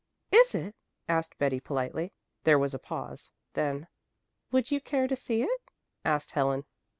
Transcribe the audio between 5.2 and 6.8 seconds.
it?" asked Helen.